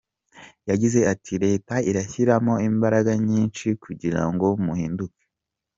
[0.69, 5.23] Yagize ati” Leta irashyiramo imbaraga nyinshi kugira ngo muhinduke.